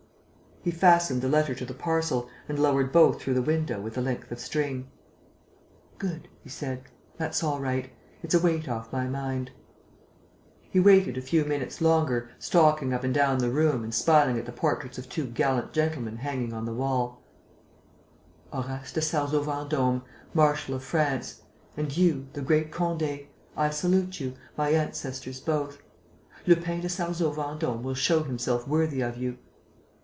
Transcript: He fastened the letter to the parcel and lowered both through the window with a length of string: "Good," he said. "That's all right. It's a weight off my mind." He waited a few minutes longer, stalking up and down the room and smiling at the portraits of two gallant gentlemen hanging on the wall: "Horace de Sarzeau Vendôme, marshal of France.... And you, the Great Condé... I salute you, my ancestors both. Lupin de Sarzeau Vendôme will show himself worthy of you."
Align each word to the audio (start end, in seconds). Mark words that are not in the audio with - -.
He 0.63 0.69
fastened 0.69 1.23
the 1.23 1.27
letter 1.27 1.55
to 1.55 1.65
the 1.65 1.73
parcel 1.73 2.29
and 2.47 2.59
lowered 2.59 2.91
both 2.91 3.19
through 3.19 3.33
the 3.33 3.41
window 3.41 3.81
with 3.81 3.97
a 3.97 4.01
length 4.01 4.31
of 4.31 4.39
string: 4.39 4.91
"Good," 5.97 6.27
he 6.43 6.49
said. 6.49 6.83
"That's 7.17 7.43
all 7.43 7.59
right. 7.59 7.91
It's 8.21 8.35
a 8.35 8.39
weight 8.39 8.69
off 8.69 8.93
my 8.93 9.07
mind." 9.07 9.49
He 10.69 10.79
waited 10.79 11.17
a 11.17 11.21
few 11.23 11.45
minutes 11.45 11.81
longer, 11.81 12.29
stalking 12.37 12.93
up 12.93 13.03
and 13.03 13.11
down 13.11 13.39
the 13.39 13.49
room 13.49 13.83
and 13.83 13.91
smiling 13.91 14.37
at 14.37 14.45
the 14.45 14.51
portraits 14.51 14.99
of 14.99 15.09
two 15.09 15.25
gallant 15.25 15.73
gentlemen 15.73 16.17
hanging 16.17 16.53
on 16.53 16.65
the 16.65 16.75
wall: 16.75 17.23
"Horace 18.53 18.93
de 18.93 19.01
Sarzeau 19.01 19.43
Vendôme, 19.43 20.03
marshal 20.35 20.75
of 20.75 20.83
France.... 20.83 21.41
And 21.75 21.97
you, 21.97 22.27
the 22.33 22.41
Great 22.43 22.71
Condé... 22.71 23.29
I 23.57 23.71
salute 23.71 24.19
you, 24.19 24.35
my 24.55 24.69
ancestors 24.69 25.39
both. 25.39 25.81
Lupin 26.45 26.81
de 26.81 26.87
Sarzeau 26.87 27.31
Vendôme 27.33 27.81
will 27.81 27.95
show 27.95 28.21
himself 28.21 28.67
worthy 28.67 29.01
of 29.01 29.17
you." 29.17 29.39